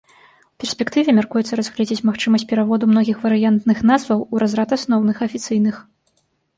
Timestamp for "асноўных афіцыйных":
4.79-5.75